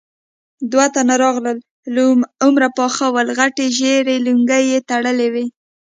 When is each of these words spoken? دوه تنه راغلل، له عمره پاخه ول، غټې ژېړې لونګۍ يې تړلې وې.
دوه 0.71 0.85
تنه 0.95 1.15
راغلل، 1.23 1.57
له 1.93 2.03
عمره 2.43 2.69
پاخه 2.77 3.05
ول، 3.15 3.27
غټې 3.37 3.65
ژېړې 3.77 4.15
لونګۍ 4.25 4.63
يې 4.71 4.79
تړلې 4.89 5.27
وې. 5.33 5.45